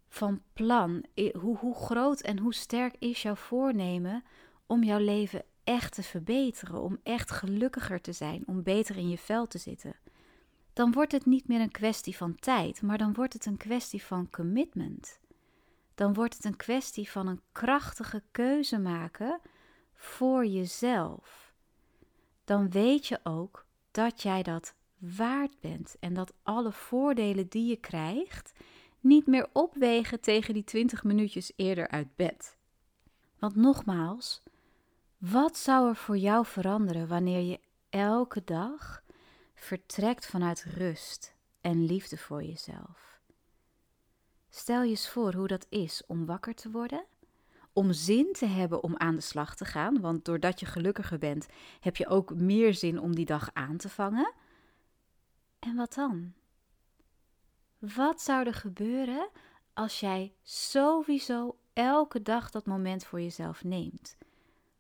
van 0.08 0.42
plan? 0.54 1.06
Hoe, 1.40 1.58
hoe 1.58 1.76
groot 1.76 2.22
en 2.22 2.40
hoe 2.40 2.54
sterk 2.54 2.96
is 3.00 3.22
jouw 3.22 3.36
voornemen 3.36 4.24
om 4.66 4.84
jouw 4.84 5.00
leven 5.00 5.44
echt 5.66 5.94
te 5.94 6.04
verbeteren, 6.04 6.82
om 6.82 7.00
echt 7.04 7.32
gelukkiger 7.32 8.02
te 8.02 8.12
zijn, 8.12 8.44
om 8.46 8.64
beter 8.64 8.98
in 8.98 9.10
je 9.10 9.18
vel 9.18 9.48
te 9.48 9.58
zitten, 9.58 9.96
dan 10.74 10.92
wordt 10.92 11.12
het 11.12 11.26
niet 11.26 11.48
meer 11.48 11.62
een 11.62 11.72
kwestie 11.72 12.18
van 12.18 12.36
tijd, 12.36 12.82
maar 12.82 12.98
dan 12.98 13.14
wordt 13.14 13.34
het 13.34 13.46
een 13.46 13.58
kwestie 13.58 14.04
van 14.04 14.30
commitment. 14.30 15.20
Dan 15.96 16.14
wordt 16.14 16.34
het 16.34 16.46
een 16.46 16.56
kwestie 16.56 17.12
van 17.12 17.28
een 17.28 17.42
krachtige 17.52 18.24
keuze 18.32 18.80
maken 18.80 19.40
voor 19.94 20.46
jezelf. 20.46 21.54
Dan 22.44 22.70
weet 22.70 23.08
je 23.08 23.20
ook 23.24 23.66
dat 23.92 24.22
jij 24.22 24.44
dat 24.44 24.76
waard 24.98 25.60
bent 25.60 25.96
en 26.00 26.14
dat 26.14 26.34
alle 26.44 26.72
voordelen 26.72 27.48
die 27.48 27.70
je 27.70 27.76
krijgt, 27.76 28.54
niet 29.00 29.28
meer 29.28 29.48
opwegen 29.54 30.22
tegen 30.22 30.54
die 30.54 30.64
20 30.64 31.04
minuutjes 31.04 31.52
eerder 31.56 31.88
uit 31.88 32.16
bed. 32.16 32.58
Want 33.40 33.56
nogmaals, 33.56 34.44
wat 35.32 35.58
zou 35.58 35.90
er 35.90 35.96
voor 35.96 36.18
jou 36.18 36.46
veranderen 36.46 37.08
wanneer 37.08 37.40
je 37.40 37.60
elke 37.90 38.44
dag 38.44 39.04
vertrekt 39.54 40.26
vanuit 40.26 40.64
rust 40.64 41.36
en 41.62 41.86
liefde 41.86 42.18
voor 42.18 42.44
jezelf? 42.44 43.20
Stel 44.50 44.84
je 44.84 44.90
eens 44.90 45.10
voor 45.10 45.34
hoe 45.34 45.48
dat 45.48 45.66
is 45.70 46.04
om 46.08 46.26
wakker 46.26 46.56
te 46.56 46.72
worden, 46.72 47.06
om 47.74 47.94
zin 47.94 48.34
te 48.34 48.46
hebben 48.46 48.84
om 48.84 48.98
aan 48.98 49.16
de 49.16 49.22
slag 49.22 49.56
te 49.56 49.66
gaan, 49.66 50.02
want 50.02 50.26
doordat 50.26 50.60
je 50.60 50.66
gelukkiger 50.66 51.18
bent, 51.18 51.48
heb 51.80 51.96
je 51.96 52.08
ook 52.08 52.36
meer 52.36 52.74
zin 52.74 53.00
om 53.00 53.16
die 53.16 53.26
dag 53.26 53.50
aan 53.54 53.78
te 53.78 53.90
vangen. 53.90 54.34
En 55.60 55.76
wat 55.76 55.94
dan? 55.94 56.34
Wat 57.80 58.22
zou 58.22 58.46
er 58.46 58.54
gebeuren 58.54 59.30
als 59.74 60.00
jij 60.00 60.34
sowieso 60.44 61.58
elke 61.74 62.22
dag 62.22 62.52
dat 62.52 62.66
moment 62.66 63.06
voor 63.06 63.22
jezelf 63.22 63.64
neemt? 63.64 64.18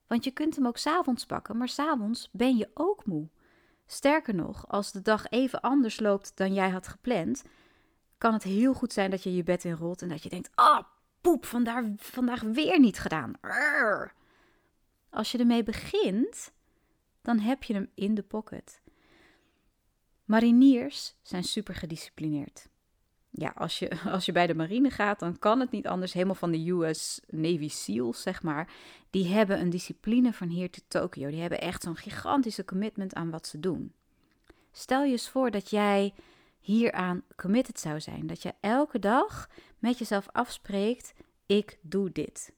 Want 0.07 0.23
je 0.23 0.31
kunt 0.31 0.55
hem 0.55 0.67
ook 0.67 0.77
s'avonds 0.77 1.25
pakken, 1.25 1.57
maar 1.57 1.69
s'avonds 1.69 2.29
ben 2.31 2.57
je 2.57 2.69
ook 2.73 3.05
moe. 3.05 3.27
Sterker 3.85 4.35
nog, 4.35 4.67
als 4.67 4.91
de 4.91 5.01
dag 5.01 5.29
even 5.29 5.61
anders 5.61 5.99
loopt 5.99 6.31
dan 6.37 6.53
jij 6.53 6.69
had 6.69 6.87
gepland, 6.87 7.43
kan 8.17 8.33
het 8.33 8.43
heel 8.43 8.73
goed 8.73 8.93
zijn 8.93 9.09
dat 9.09 9.23
je 9.23 9.35
je 9.35 9.43
bed 9.43 9.63
inrolt 9.63 10.01
en 10.01 10.09
dat 10.09 10.23
je 10.23 10.29
denkt: 10.29 10.49
ah, 10.55 10.77
oh, 10.79 10.83
poep, 11.21 11.45
vandaag, 11.45 11.85
vandaag 11.95 12.41
weer 12.41 12.79
niet 12.79 12.99
gedaan. 12.99 13.33
Als 15.09 15.31
je 15.31 15.37
ermee 15.37 15.63
begint, 15.63 16.51
dan 17.21 17.39
heb 17.39 17.63
je 17.63 17.73
hem 17.73 17.89
in 17.93 18.15
de 18.15 18.23
pocket. 18.23 18.81
Mariniers 20.25 21.15
zijn 21.21 21.43
super 21.43 21.75
gedisciplineerd 21.75 22.69
ja, 23.37 23.53
als 23.55 23.79
je, 23.79 23.91
als 24.11 24.25
je 24.25 24.31
bij 24.31 24.47
de 24.47 24.55
marine 24.55 24.89
gaat, 24.89 25.19
dan 25.19 25.39
kan 25.39 25.59
het 25.59 25.71
niet 25.71 25.87
anders. 25.87 26.13
Helemaal 26.13 26.35
van 26.35 26.51
de 26.51 26.69
US 26.69 27.21
Navy 27.29 27.69
SEALs, 27.69 28.21
zeg 28.21 28.43
maar. 28.43 28.73
Die 29.09 29.27
hebben 29.27 29.59
een 29.59 29.69
discipline 29.69 30.33
van 30.33 30.47
hier 30.47 30.69
tot 30.69 30.83
Tokio. 30.87 31.29
Die 31.29 31.41
hebben 31.41 31.61
echt 31.61 31.83
zo'n 31.83 31.95
gigantische 31.95 32.65
commitment 32.65 33.13
aan 33.13 33.29
wat 33.29 33.47
ze 33.47 33.59
doen. 33.59 33.93
Stel 34.71 35.03
je 35.03 35.11
eens 35.11 35.29
voor 35.29 35.51
dat 35.51 35.69
jij 35.69 36.13
hieraan 36.59 37.23
committed 37.35 37.79
zou 37.79 38.01
zijn. 38.01 38.27
Dat 38.27 38.41
je 38.41 38.53
elke 38.59 38.99
dag 38.99 39.49
met 39.79 39.97
jezelf 39.97 40.27
afspreekt: 40.31 41.13
ik 41.45 41.77
doe 41.81 42.11
dit. 42.11 42.53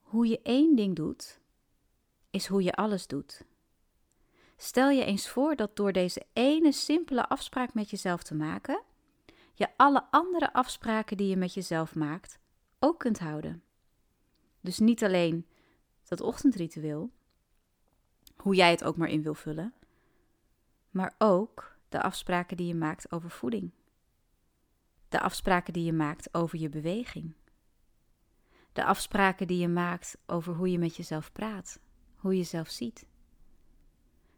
Hoe 0.00 0.26
je 0.26 0.40
één 0.42 0.76
ding 0.76 0.96
doet, 0.96 1.40
is 2.30 2.46
hoe 2.46 2.62
je 2.62 2.72
alles 2.72 3.06
doet. 3.06 3.44
Stel 4.56 4.90
je 4.90 5.04
eens 5.04 5.28
voor 5.28 5.56
dat 5.56 5.76
door 5.76 5.92
deze 5.92 6.22
ene 6.32 6.72
simpele 6.72 7.28
afspraak 7.28 7.74
met 7.74 7.90
jezelf 7.90 8.22
te 8.22 8.34
maken, 8.34 8.82
je 9.58 9.68
alle 9.76 10.06
andere 10.10 10.52
afspraken 10.52 11.16
die 11.16 11.28
je 11.28 11.36
met 11.36 11.54
jezelf 11.54 11.94
maakt 11.94 12.38
ook 12.78 12.98
kunt 12.98 13.18
houden. 13.18 13.62
Dus 14.60 14.78
niet 14.78 15.04
alleen 15.04 15.46
dat 16.04 16.20
ochtendritueel, 16.20 17.10
hoe 18.36 18.54
jij 18.54 18.70
het 18.70 18.84
ook 18.84 18.96
maar 18.96 19.08
in 19.08 19.22
wil 19.22 19.34
vullen, 19.34 19.74
maar 20.90 21.14
ook 21.18 21.76
de 21.88 22.02
afspraken 22.02 22.56
die 22.56 22.66
je 22.66 22.74
maakt 22.74 23.12
over 23.12 23.30
voeding. 23.30 23.70
De 25.08 25.20
afspraken 25.20 25.72
die 25.72 25.84
je 25.84 25.92
maakt 25.92 26.34
over 26.34 26.58
je 26.58 26.68
beweging. 26.68 27.34
De 28.72 28.84
afspraken 28.84 29.46
die 29.46 29.58
je 29.58 29.68
maakt 29.68 30.18
over 30.26 30.54
hoe 30.54 30.70
je 30.70 30.78
met 30.78 30.96
jezelf 30.96 31.32
praat, 31.32 31.80
hoe 32.16 32.32
je 32.32 32.38
jezelf 32.38 32.68
ziet. 32.68 33.06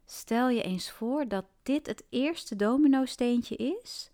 Stel 0.05 0.49
je 0.49 0.61
eens 0.61 0.91
voor 0.91 1.27
dat 1.27 1.45
dit 1.63 1.87
het 1.87 2.03
eerste 2.09 2.55
domino-steentje 2.55 3.55
is 3.55 4.11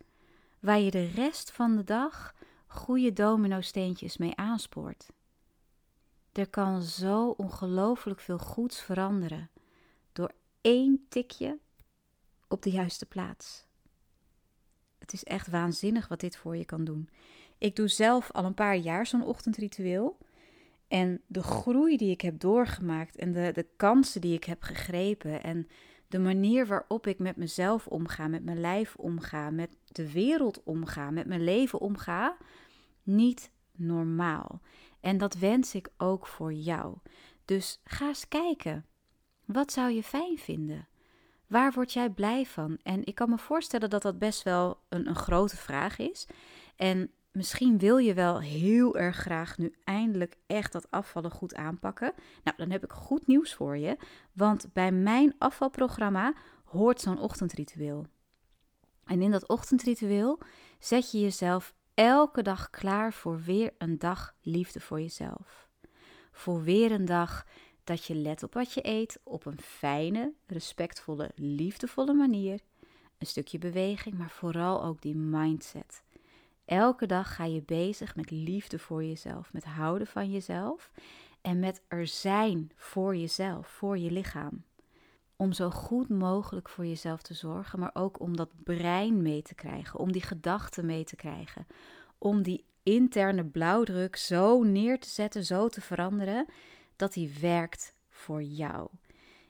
waar 0.66 0.80
je 0.80 0.92
de 0.92 1.06
rest 1.06 1.52
van 1.52 1.76
de 1.76 1.84
dag 1.84 2.36
goede 2.68 3.14
domino-steentjes 3.14 4.18
mee 4.18 4.36
aanspoort. 4.36 5.12
Er 6.32 6.50
kan 6.50 6.82
zo 6.82 7.30
ongelooflijk 7.30 8.20
veel 8.20 8.38
goeds 8.38 8.82
veranderen 8.82 9.50
door 10.14 10.32
één 10.62 11.06
tikje 11.10 11.60
op 12.48 12.62
de 12.62 12.70
juiste 12.70 13.06
plaats. 13.06 13.66
Het 14.98 15.14
is 15.14 15.24
echt 15.24 15.48
waanzinnig 15.48 16.08
wat 16.08 16.20
dit 16.20 16.38
voor 16.38 16.56
je 16.56 16.66
kan 16.66 16.84
doen. 16.84 17.10
Ik 17.58 17.76
doe 17.76 17.88
zelf 17.88 18.32
al 18.32 18.46
een 18.46 18.54
paar 18.54 18.78
jaar 18.78 19.08
zo'n 19.08 19.26
ochtendritueel. 19.26 20.18
En 20.88 21.22
de 21.28 21.44
groei 21.44 21.98
die 21.98 22.12
ik 22.12 22.22
heb 22.22 22.40
doorgemaakt 22.40 23.16
en 23.16 23.32
de, 23.32 23.52
de 23.54 23.68
kansen 23.76 24.22
die 24.22 24.34
ik 24.34 24.44
heb 24.44 24.62
gegrepen 24.64 25.44
en 25.44 25.68
de 26.08 26.20
manier 26.20 26.68
waarop 26.68 27.08
ik 27.08 27.20
met 27.20 27.36
mezelf 27.36 27.88
omga, 27.88 28.28
met 28.28 28.44
mijn 28.44 28.60
lijf 28.60 28.96
omga, 28.96 29.50
met 29.50 29.78
de 29.92 30.12
wereld 30.12 30.64
omga, 30.64 31.12
met 31.12 31.28
mijn 31.28 31.44
leven 31.44 31.80
omga, 31.80 32.38
niet 33.04 33.52
normaal. 33.72 34.62
En 35.00 35.18
dat 35.18 35.34
wens 35.34 35.76
ik 35.76 35.90
ook 35.98 36.28
voor 36.28 36.54
jou. 36.54 36.98
Dus 37.46 37.82
ga 37.84 38.08
eens 38.08 38.28
kijken. 38.28 38.86
Wat 39.46 39.72
zou 39.72 39.92
je 39.92 40.04
fijn 40.04 40.38
vinden? 40.38 40.88
Waar 41.48 41.72
word 41.72 41.94
jij 41.94 42.10
blij 42.10 42.46
van? 42.46 42.78
En 42.84 43.06
ik 43.06 43.16
kan 43.16 43.30
me 43.30 43.38
voorstellen 43.38 43.90
dat 43.90 44.02
dat 44.02 44.20
best 44.20 44.44
wel 44.44 44.80
een, 44.90 45.08
een 45.08 45.16
grote 45.16 45.58
vraag 45.58 46.00
is. 46.00 46.28
En 46.76 47.12
misschien 47.36 47.78
wil 47.78 47.98
je 47.98 48.14
wel 48.14 48.42
heel 48.42 48.98
erg 48.98 49.16
graag 49.16 49.58
nu 49.58 49.74
eindelijk 49.84 50.38
echt 50.48 50.72
dat 50.72 50.92
afvallen 50.92 51.32
goed 51.32 51.56
aanpakken. 51.56 52.14
Nou, 52.44 52.58
dan 52.58 52.70
heb 52.70 52.84
ik 52.84 52.92
goed 52.92 53.28
nieuws 53.28 53.54
voor 53.54 53.78
je. 53.78 53.98
Want 54.34 54.74
bij 54.74 54.92
mijn 54.92 55.36
afvalprogramma 55.38 56.34
hoort 56.64 57.02
zo'n 57.02 57.20
ochtendritueel. 57.20 58.06
En 59.06 59.22
in 59.22 59.32
dat 59.32 59.48
ochtendritueel 59.48 60.40
zet 60.80 61.12
je 61.12 61.20
jezelf 61.20 61.74
elke 61.94 62.42
dag 62.42 62.70
klaar 62.70 63.14
voor 63.14 63.42
weer 63.42 63.74
een 63.78 64.00
dag 64.00 64.36
liefde 64.42 64.80
voor 64.80 65.02
jezelf. 65.02 65.70
Voor 66.32 66.64
weer 66.64 66.92
een 66.92 67.06
dag 67.06 67.46
dat 67.84 68.06
je 68.06 68.16
let 68.16 68.44
op 68.44 68.54
wat 68.54 68.74
je 68.74 68.88
eet 68.88 69.20
op 69.24 69.46
een 69.46 69.62
fijne, 69.62 70.34
respectvolle, 70.46 71.32
liefdevolle 71.36 72.14
manier. 72.14 72.60
Een 73.18 73.28
stukje 73.28 73.58
beweging, 73.58 74.18
maar 74.18 74.30
vooral 74.30 74.84
ook 74.84 75.02
die 75.02 75.16
mindset. 75.16 76.04
Elke 76.66 77.06
dag 77.06 77.36
ga 77.36 77.44
je 77.44 77.62
bezig 77.62 78.16
met 78.16 78.32
liefde 78.32 78.80
voor 78.80 79.04
jezelf, 79.04 79.54
met 79.54 79.64
houden 79.64 80.08
van 80.08 80.32
jezelf 80.32 80.92
en 81.42 81.60
met 81.60 81.82
er 81.88 82.08
zijn 82.08 82.72
voor 82.76 83.16
jezelf, 83.16 83.68
voor 83.68 83.98
je 83.98 84.12
lichaam. 84.12 84.64
Om 85.36 85.54
zo 85.54 85.70
goed 85.70 86.10
mogelijk 86.10 86.70
voor 86.70 86.86
jezelf 86.86 87.22
te 87.22 87.34
zorgen, 87.34 87.80
maar 87.80 87.92
ook 87.94 88.20
om 88.20 88.36
dat 88.36 88.50
brein 88.64 89.22
mee 89.22 89.42
te 89.42 89.56
krijgen, 89.56 90.00
om 90.00 90.12
die 90.12 90.22
gedachten 90.22 90.86
mee 90.86 91.04
te 91.04 91.16
krijgen, 91.16 91.68
om 92.18 92.42
die 92.42 92.66
interne 92.84 93.46
blauwdruk 93.46 94.16
zo 94.16 94.64
neer 94.64 95.00
te 95.00 95.10
zetten, 95.10 95.46
zo 95.46 95.68
te 95.68 95.82
veranderen, 95.82 96.46
dat 96.96 97.14
die 97.14 97.38
werkt 97.42 97.96
voor 98.10 98.44
jou. 98.44 98.90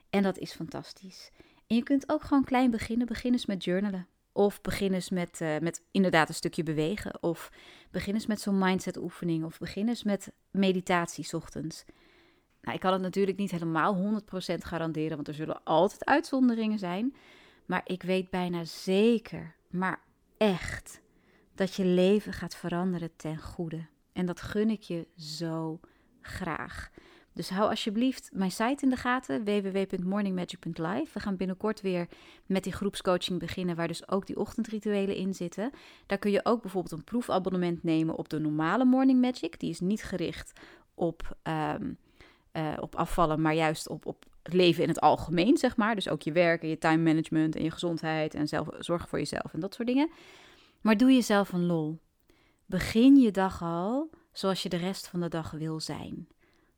En 0.09 0.23
dat 0.23 0.37
is 0.37 0.53
fantastisch. 0.53 1.31
En 1.67 1.75
je 1.75 1.83
kunt 1.83 2.09
ook 2.09 2.21
gewoon 2.21 2.43
klein 2.43 2.71
beginnen. 2.71 3.07
Begin 3.07 3.31
eens 3.31 3.45
met 3.45 3.63
journalen. 3.63 4.07
Of 4.37 4.61
begin 4.61 4.93
eens 4.93 5.09
met, 5.09 5.39
uh, 5.41 5.57
met 5.57 5.83
inderdaad 5.91 6.29
een 6.29 6.35
stukje 6.35 6.63
bewegen. 6.63 7.23
Of 7.23 7.51
begin 7.91 8.13
eens 8.13 8.25
met 8.25 8.41
zo'n 8.41 8.57
mindset 8.57 8.97
oefening. 8.97 9.43
Of 9.43 9.57
begin 9.57 9.87
eens 9.87 10.03
met 10.03 10.31
meditatie 10.51 11.33
ochtends. 11.33 11.85
Nou, 12.61 12.75
ik 12.75 12.79
kan 12.79 12.93
het 12.93 13.01
natuurlijk 13.01 13.37
niet 13.37 13.51
helemaal 13.51 13.95
100% 13.95 14.65
garanderen, 14.65 15.15
want 15.15 15.27
er 15.27 15.33
zullen 15.33 15.63
altijd 15.63 16.05
uitzonderingen 16.05 16.79
zijn. 16.79 17.15
Maar 17.65 17.81
ik 17.85 18.03
weet 18.03 18.29
bijna 18.29 18.63
zeker, 18.63 19.55
maar 19.69 19.99
echt, 20.37 21.01
dat 21.53 21.75
je 21.75 21.85
leven 21.85 22.33
gaat 22.33 22.55
veranderen 22.55 23.09
ten 23.15 23.37
goede. 23.37 23.85
En 24.13 24.25
dat 24.25 24.41
gun 24.41 24.69
ik 24.69 24.81
je 24.81 25.07
zo 25.17 25.79
graag. 26.21 26.91
Dus 27.35 27.49
hou 27.49 27.69
alsjeblieft 27.69 28.29
mijn 28.33 28.51
site 28.51 28.83
in 28.83 28.89
de 28.89 28.95
gaten, 28.95 29.43
www.morningmagic.live. 29.43 31.07
We 31.13 31.19
gaan 31.19 31.35
binnenkort 31.35 31.81
weer 31.81 32.07
met 32.45 32.63
die 32.63 32.73
groepscoaching 32.73 33.39
beginnen, 33.39 33.75
waar 33.75 33.87
dus 33.87 34.09
ook 34.09 34.27
die 34.27 34.39
ochtendrituelen 34.39 35.15
in 35.15 35.33
zitten. 35.33 35.71
Daar 36.05 36.17
kun 36.17 36.31
je 36.31 36.39
ook 36.45 36.61
bijvoorbeeld 36.61 36.93
een 36.93 37.03
proefabonnement 37.03 37.83
nemen 37.83 38.15
op 38.15 38.29
de 38.29 38.39
normale 38.39 38.85
Morning 38.85 39.21
Magic. 39.21 39.59
Die 39.59 39.69
is 39.69 39.79
niet 39.79 40.03
gericht 40.03 40.51
op, 40.93 41.37
ehm, 41.43 41.93
eh, 42.51 42.73
op 42.79 42.95
afvallen, 42.95 43.41
maar 43.41 43.53
juist 43.53 43.89
op, 43.89 44.05
op 44.05 44.25
leven 44.43 44.83
in 44.83 44.89
het 44.89 44.99
algemeen, 44.99 45.57
zeg 45.57 45.77
maar. 45.77 45.95
Dus 45.95 46.09
ook 46.09 46.21
je 46.21 46.31
werk 46.31 46.61
en 46.61 46.69
je 46.69 46.77
time 46.77 47.03
management 47.03 47.55
en 47.55 47.63
je 47.63 47.71
gezondheid 47.71 48.33
en 48.33 48.47
zelf, 48.47 48.67
zorgen 48.79 49.09
voor 49.09 49.19
jezelf 49.19 49.53
en 49.53 49.59
dat 49.59 49.73
soort 49.73 49.87
dingen. 49.87 50.09
Maar 50.81 50.97
doe 50.97 51.13
jezelf 51.13 51.51
een 51.51 51.65
lol. 51.65 51.99
Begin 52.65 53.15
je 53.15 53.31
dag 53.31 53.61
al 53.61 54.09
zoals 54.31 54.63
je 54.63 54.69
de 54.69 54.77
rest 54.77 55.07
van 55.07 55.19
de 55.19 55.29
dag 55.29 55.51
wil 55.51 55.79
zijn 55.79 56.27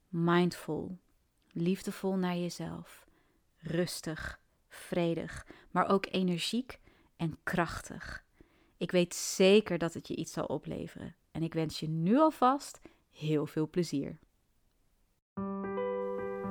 mindful, 0.08 0.98
liefdevol 1.52 2.16
naar 2.16 2.38
jezelf, 2.38 3.06
rustig, 3.58 4.40
vredig, 4.68 5.46
maar 5.72 5.90
ook 5.90 6.06
energiek 6.12 6.80
en 7.16 7.38
krachtig. 7.44 8.26
Ik 8.78 8.92
weet 8.92 9.16
zeker 9.16 9.78
dat 9.78 9.94
het 9.94 10.08
je 10.08 10.16
iets 10.16 10.34
zal 10.34 10.46
opleveren 10.46 11.16
en 11.32 11.44
ik 11.44 11.54
wens 11.54 11.80
je 11.80 11.90
nu 11.90 12.18
alvast 12.18 12.82
heel 13.12 13.46
veel 13.46 13.70
plezier. 13.70 14.18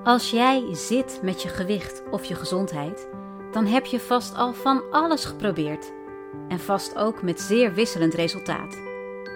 Als 0.04 0.30
jij 0.30 0.75
zit 0.75 1.20
met 1.22 1.42
je 1.42 1.48
gewicht 1.48 2.02
of 2.10 2.25
je 2.25 2.34
gezondheid, 2.34 3.08
dan 3.52 3.66
heb 3.66 3.86
je 3.86 4.00
vast 4.00 4.34
al 4.34 4.52
van 4.52 4.90
alles 4.90 5.25
geprobeerd. 5.25 5.92
En 6.48 6.58
vast 6.58 6.96
ook 6.96 7.22
met 7.22 7.40
zeer 7.40 7.75
wisselend 7.75 8.14
resultaat. 8.14 8.76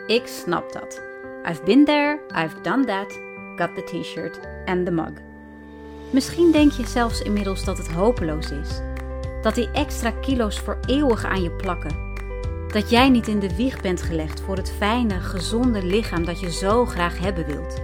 Ik 0.07 0.27
snap 0.27 0.73
dat. 0.73 1.03
I've 1.49 1.63
been 1.65 1.85
there, 1.85 2.21
I've 2.45 2.61
done 2.61 2.85
that, 2.85 3.30
got 3.61 3.75
the 3.75 3.83
t-shirt 3.83 4.41
and 4.65 4.85
the 4.85 4.93
mug. 4.93 5.13
Misschien 6.11 6.53
denk 6.53 6.73
je 6.73 6.87
zelfs 6.87 7.23
inmiddels 7.23 7.65
dat 7.65 7.79
het 7.79 7.93
hopeloos 7.93 8.51
is. 8.51 8.81
Dat 9.43 9.55
die 9.55 9.71
extra 9.71 10.11
kilo's 10.11 10.59
voor 10.59 10.79
eeuwig 10.87 11.25
aan 11.25 11.43
je 11.43 11.51
plakken. 11.51 12.09
Dat 12.69 12.91
jij 12.91 13.09
niet 13.09 13.29
in 13.29 13.39
de 13.39 13.57
wieg 13.57 13.81
bent 13.81 14.03
gelegd 14.03 14.41
voor 14.41 14.57
het 14.57 14.73
fijne, 14.79 15.21
gezonde 15.21 15.83
lichaam 15.83 16.25
dat 16.25 16.41
je 16.41 16.53
zo 16.53 16.85
graag 16.85 17.19
hebben 17.19 17.47
wilt. 17.47 17.83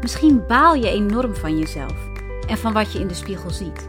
Misschien 0.00 0.46
baal 0.46 0.74
je 0.74 0.90
enorm 0.90 1.34
van 1.34 1.58
jezelf 1.58 2.08
en 2.48 2.58
van 2.58 2.72
wat 2.72 2.92
je 2.92 2.98
in 2.98 3.06
de 3.06 3.14
spiegel 3.14 3.50
ziet. 3.50 3.88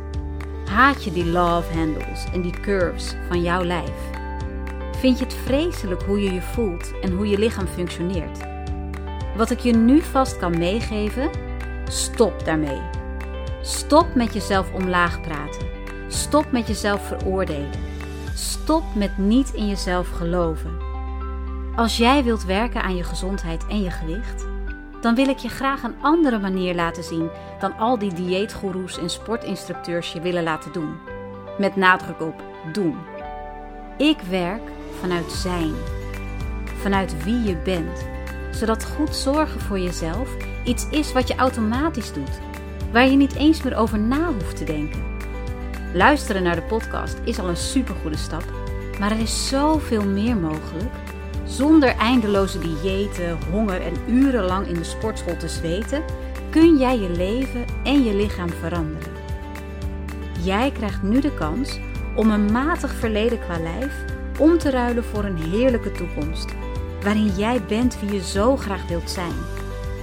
Haat 0.66 1.04
je 1.04 1.12
die 1.12 1.26
love 1.26 1.74
handles 1.74 2.26
en 2.34 2.42
die 2.42 2.60
curves 2.62 3.16
van 3.28 3.42
jouw 3.42 3.64
lijf? 3.64 4.16
Vind 5.00 5.20
je 5.20 5.24
het 5.24 5.34
vreselijk 5.34 6.02
hoe 6.02 6.22
je 6.22 6.34
je 6.34 6.42
voelt 6.42 7.00
en 7.02 7.12
hoe 7.12 7.28
je 7.28 7.38
lichaam 7.38 7.68
functioneert? 7.68 8.57
Wat 9.38 9.50
ik 9.50 9.60
je 9.60 9.74
nu 9.74 10.02
vast 10.02 10.38
kan 10.38 10.58
meegeven, 10.58 11.30
stop 11.88 12.46
daarmee. 12.46 12.82
Stop 13.62 14.16
met 14.16 14.34
jezelf 14.34 14.74
omlaag 14.74 15.22
praten. 15.22 15.68
Stop 16.08 16.52
met 16.52 16.68
jezelf 16.68 17.08
veroordelen. 17.08 17.80
Stop 18.34 18.84
met 18.96 19.18
niet 19.18 19.54
in 19.54 19.68
jezelf 19.68 20.10
geloven. 20.10 20.78
Als 21.76 21.98
jij 21.98 22.24
wilt 22.24 22.46
werken 22.46 22.82
aan 22.82 22.96
je 22.96 23.04
gezondheid 23.04 23.68
en 23.68 23.82
je 23.82 23.92
gewicht, 23.92 24.46
dan 25.02 25.16
wil 25.16 25.28
ik 25.28 25.38
je 25.38 25.50
graag 25.50 25.84
een 25.84 26.02
andere 26.02 26.40
manier 26.40 26.76
laten 26.76 27.04
zien 27.04 27.30
dan 27.60 27.78
al 27.78 28.00
die 28.00 28.14
dieetgoeroes 28.14 28.98
en 28.98 29.10
sportinstructeurs 29.10 30.12
je 30.12 30.22
willen 30.22 30.44
laten 30.44 30.72
doen. 30.72 30.96
Met 31.58 31.76
nadruk 31.76 32.22
op 32.22 32.42
doen. 32.74 32.98
Ik 33.98 34.22
werk 34.30 34.62
vanuit 35.00 35.32
zijn, 35.32 35.74
vanuit 36.82 37.24
wie 37.24 37.44
je 37.44 37.56
bent, 37.56 38.17
zodat 38.58 38.86
goed 38.86 39.16
zorgen 39.16 39.62
voor 39.62 39.80
jezelf 39.80 40.30
iets 40.64 40.90
is 40.90 41.14
wat 41.14 41.28
je 41.28 41.36
automatisch 41.36 42.14
doet, 42.14 42.40
waar 42.92 43.08
je 43.08 43.18
niet 43.18 43.36
eens 43.36 43.64
meer 43.64 43.76
over 43.76 44.00
na 44.00 44.32
hoeft 44.34 44.58
te 44.58 44.64
denken. 44.64 45.04
Luisteren 45.94 46.44
naar 46.44 46.56
de 46.56 46.62
podcast 46.62 47.18
is 47.24 47.40
al 47.40 47.50
een 47.50 47.58
supergoede 47.58 48.18
stap, 48.18 48.44
maar 49.00 49.12
er 49.12 49.20
is 49.20 49.48
zoveel 49.48 50.06
meer 50.06 50.38
mogelijk. 50.38 50.94
Zonder 51.46 51.96
eindeloze 51.96 52.60
diëten, 52.60 53.38
honger 53.52 53.82
en 53.82 53.94
urenlang 54.08 54.68
in 54.68 54.74
de 54.74 54.84
sportschool 54.84 55.38
te 55.38 55.48
zweten, 55.48 56.04
kun 56.50 56.78
jij 56.78 57.00
je 57.00 57.10
leven 57.10 57.66
en 57.84 58.04
je 58.04 58.16
lichaam 58.16 58.50
veranderen. 58.50 59.12
Jij 60.44 60.72
krijgt 60.72 61.04
nu 61.04 61.22
de 61.22 61.34
kans 61.34 61.80
om 62.16 62.32
een 62.32 62.52
matig 62.52 62.94
verleden 62.94 63.40
qua 63.40 63.60
lijf 63.60 63.94
om 64.40 64.58
te 64.58 64.70
ruilen 64.70 65.04
voor 65.04 65.24
een 65.24 65.38
heerlijke 65.38 65.92
toekomst, 65.92 66.56
waarin 67.04 67.36
jij 67.38 67.64
bent 67.64 68.00
wie 68.00 68.14
je 68.14 68.24
zo 68.24 68.58
graag 68.58 68.88
wilt 68.88 69.10
zijn. 69.10 69.36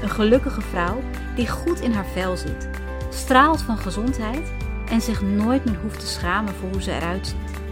Een 0.02 0.10
gelukkige 0.10 0.60
vrouw 0.60 1.00
die 1.36 1.48
goed 1.48 1.80
in 1.80 1.92
haar 1.92 2.06
vel 2.06 2.36
zit, 2.36 2.68
straalt 3.08 3.62
van 3.62 3.78
gezondheid 3.78 4.52
en 4.90 5.00
zich 5.00 5.22
nooit 5.22 5.64
meer 5.64 5.78
hoeft 5.82 6.00
te 6.00 6.06
schamen 6.06 6.54
voor 6.54 6.68
hoe 6.70 6.82
ze 6.82 6.92
eruit 6.92 7.26
ziet. 7.26 7.62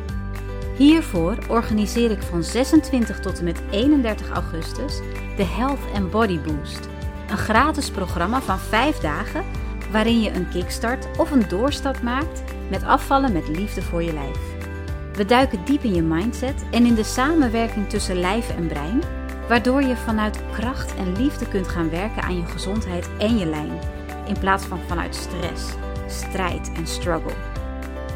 Hiervoor 0.76 1.38
organiseer 1.48 2.10
ik 2.10 2.22
van 2.22 2.42
26 2.42 3.20
tot 3.20 3.38
en 3.38 3.44
met 3.44 3.62
31 3.70 4.30
augustus 4.30 5.00
de 5.36 5.44
Health 5.44 5.80
and 5.94 6.10
Body 6.10 6.40
Boost. 6.40 6.88
Een 7.28 7.38
gratis 7.38 7.90
programma 7.90 8.40
van 8.40 8.58
5 8.58 8.98
dagen 8.98 9.44
waarin 9.90 10.20
je 10.20 10.30
een 10.30 10.48
kickstart 10.48 11.18
of 11.18 11.30
een 11.30 11.48
doorstart 11.48 12.02
maakt 12.02 12.42
met 12.70 12.84
afvallen 12.84 13.32
met 13.32 13.48
liefde 13.48 13.82
voor 13.82 14.02
je 14.02 14.12
lijf. 14.12 14.51
We 15.14 15.24
duiken 15.24 15.64
diep 15.64 15.82
in 15.82 15.94
je 15.94 16.02
mindset 16.02 16.64
en 16.70 16.86
in 16.86 16.94
de 16.94 17.04
samenwerking 17.04 17.88
tussen 17.88 18.20
lijf 18.20 18.50
en 18.56 18.66
brein, 18.66 19.02
waardoor 19.48 19.82
je 19.82 19.96
vanuit 19.96 20.40
kracht 20.52 20.94
en 20.94 21.16
liefde 21.16 21.48
kunt 21.48 21.68
gaan 21.68 21.90
werken 21.90 22.22
aan 22.22 22.36
je 22.36 22.46
gezondheid 22.46 23.08
en 23.18 23.38
je 23.38 23.46
lijn, 23.46 23.78
in 24.26 24.38
plaats 24.38 24.64
van 24.64 24.78
vanuit 24.86 25.14
stress, 25.14 25.64
strijd 26.06 26.72
en 26.76 26.86
struggle. 26.86 27.32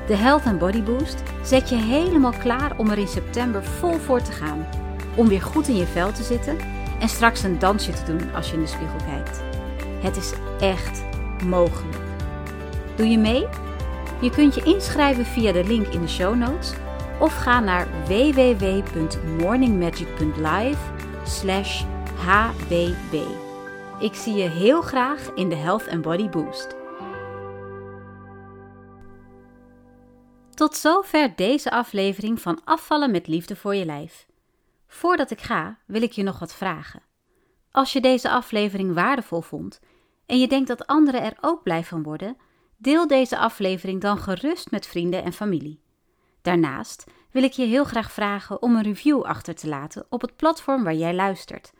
De 0.06 0.16
Health 0.16 0.46
and 0.46 0.58
Body 0.58 0.82
Boost 0.82 1.22
zet 1.42 1.68
je 1.68 1.76
helemaal 1.76 2.34
klaar 2.38 2.72
om 2.76 2.90
er 2.90 2.98
in 2.98 3.08
september 3.08 3.64
vol 3.64 3.98
voor 3.98 4.22
te 4.22 4.32
gaan. 4.32 4.66
Om 5.14 5.28
weer 5.28 5.42
goed 5.42 5.68
in 5.68 5.76
je 5.76 5.86
vel 5.86 6.12
te 6.12 6.22
zitten 6.22 6.56
en 7.00 7.08
straks 7.08 7.42
een 7.42 7.58
dansje 7.58 7.92
te 7.92 8.04
doen 8.04 8.34
als 8.34 8.48
je 8.48 8.54
in 8.54 8.60
de 8.60 8.66
spiegel 8.66 8.98
kijkt. 9.06 9.40
Het 10.02 10.16
is 10.16 10.32
echt 10.60 11.04
mogelijk. 11.44 11.96
Doe 12.96 13.08
je 13.08 13.18
mee? 13.18 13.46
Je 14.20 14.30
kunt 14.30 14.54
je 14.54 14.62
inschrijven 14.62 15.24
via 15.24 15.52
de 15.52 15.64
link 15.64 15.86
in 15.86 16.00
de 16.00 16.08
show 16.08 16.34
notes 16.34 16.72
of 17.20 17.36
ga 17.36 17.60
naar 17.60 18.06
www.morningmagic.live 18.06 20.94
hbb. 22.16 23.14
Ik 23.98 24.14
zie 24.14 24.34
je 24.34 24.48
heel 24.48 24.82
graag 24.82 25.30
in 25.34 25.48
de 25.48 25.54
Health 25.54 25.88
and 25.88 26.02
Body 26.02 26.28
Boost. 26.28 26.76
Tot 30.54 30.76
zover 30.76 31.32
deze 31.36 31.70
aflevering 31.70 32.40
van 32.40 32.60
Afvallen 32.64 33.10
met 33.10 33.26
Liefde 33.26 33.56
voor 33.56 33.74
je 33.74 33.84
Lijf. 33.84 34.26
Voordat 34.86 35.30
ik 35.30 35.40
ga, 35.40 35.78
wil 35.86 36.02
ik 36.02 36.12
je 36.12 36.22
nog 36.22 36.38
wat 36.38 36.54
vragen. 36.54 37.02
Als 37.70 37.92
je 37.92 38.00
deze 38.00 38.30
aflevering 38.30 38.94
waardevol 38.94 39.40
vond 39.40 39.80
en 40.26 40.38
je 40.38 40.48
denkt 40.48 40.68
dat 40.68 40.86
anderen 40.86 41.22
er 41.22 41.36
ook 41.40 41.62
blij 41.62 41.84
van 41.84 42.02
worden, 42.02 42.36
deel 42.76 43.06
deze 43.06 43.38
aflevering 43.38 44.00
dan 44.00 44.18
gerust 44.18 44.70
met 44.70 44.86
vrienden 44.86 45.22
en 45.22 45.32
familie. 45.32 45.84
Daarnaast 46.46 47.06
wil 47.30 47.42
ik 47.42 47.52
je 47.52 47.64
heel 47.64 47.84
graag 47.84 48.12
vragen 48.12 48.62
om 48.62 48.76
een 48.76 48.82
review 48.82 49.22
achter 49.22 49.54
te 49.54 49.68
laten 49.68 50.06
op 50.08 50.20
het 50.20 50.36
platform 50.36 50.84
waar 50.84 50.94
jij 50.94 51.14
luistert. 51.14 51.72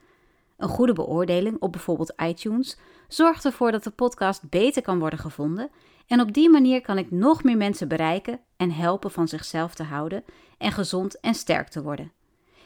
Een 0.57 0.68
goede 0.68 0.92
beoordeling 0.92 1.57
op 1.61 1.72
bijvoorbeeld 1.72 2.14
iTunes 2.22 2.79
zorgt 3.09 3.44
ervoor 3.44 3.72
dat 3.72 3.85
de 3.85 3.90
podcast 3.90 4.48
beter 4.48 4.83
kan 4.83 4.98
worden 4.98 5.18
gevonden 5.18 5.70
en 6.07 6.20
op 6.20 6.33
die 6.33 6.50
manier 6.50 6.81
kan 6.81 6.98
ik 6.98 7.11
nog 7.11 7.44
meer 7.44 7.57
mensen 7.57 7.88
bereiken 7.88 8.40
en 8.57 8.70
helpen 8.70 9.11
van 9.11 9.29
zichzelf 9.29 9.74
te 9.74 9.83
houden 9.83 10.24
en 10.59 10.72
gezond 10.72 11.20
en 11.20 11.35
sterk 11.35 11.68
te 11.68 11.83
worden. 11.83 12.12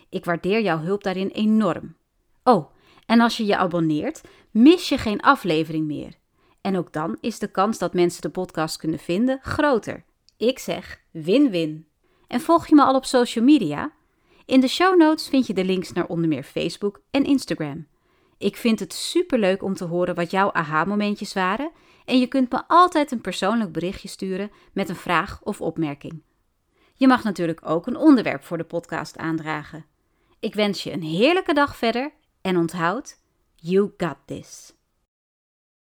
Ik 0.08 0.24
waardeer 0.24 0.60
jouw 0.60 0.78
hulp 0.78 1.02
daarin 1.02 1.28
enorm. 1.28 1.96
Oh, 2.44 2.70
en 3.06 3.20
als 3.20 3.36
je 3.36 3.46
je 3.46 3.56
abonneert, 3.56 4.20
mis 4.50 4.88
je 4.88 4.98
geen 4.98 5.20
aflevering 5.20 5.86
meer. 5.86 6.14
En 6.60 6.76
ook 6.76 6.92
dan 6.92 7.16
is 7.20 7.38
de 7.38 7.48
kans 7.50 7.78
dat 7.78 7.94
mensen 7.94 8.22
de 8.22 8.30
podcast 8.30 8.76
kunnen 8.76 8.98
vinden 8.98 9.38
groter. 9.42 10.04
Ik 10.36 10.58
zeg 10.58 11.00
win-win. 11.10 11.88
En 12.30 12.40
volg 12.40 12.66
je 12.66 12.74
me 12.74 12.82
al 12.82 12.94
op 12.94 13.04
social 13.04 13.44
media? 13.44 13.92
In 14.44 14.60
de 14.60 14.68
show 14.68 14.98
notes 14.98 15.28
vind 15.28 15.46
je 15.46 15.54
de 15.54 15.64
links 15.64 15.92
naar 15.92 16.06
onder 16.06 16.28
meer 16.28 16.42
Facebook 16.42 17.00
en 17.10 17.24
Instagram. 17.24 17.86
Ik 18.38 18.56
vind 18.56 18.80
het 18.80 18.92
superleuk 18.92 19.62
om 19.62 19.74
te 19.74 19.84
horen 19.84 20.14
wat 20.14 20.30
jouw 20.30 20.52
aha-momentjes 20.52 21.32
waren 21.32 21.70
en 22.04 22.18
je 22.18 22.26
kunt 22.26 22.52
me 22.52 22.62
altijd 22.66 23.10
een 23.10 23.20
persoonlijk 23.20 23.72
berichtje 23.72 24.08
sturen 24.08 24.50
met 24.72 24.88
een 24.88 24.96
vraag 24.96 25.40
of 25.42 25.60
opmerking. 25.60 26.22
Je 26.94 27.06
mag 27.06 27.24
natuurlijk 27.24 27.60
ook 27.64 27.86
een 27.86 27.96
onderwerp 27.96 28.44
voor 28.44 28.58
de 28.58 28.64
podcast 28.64 29.16
aandragen. 29.16 29.84
Ik 30.40 30.54
wens 30.54 30.82
je 30.82 30.92
een 30.92 31.02
heerlijke 31.02 31.54
dag 31.54 31.76
verder 31.76 32.12
en 32.40 32.56
onthoud, 32.56 33.18
you 33.54 33.92
got 33.96 34.16
this. 34.24 34.74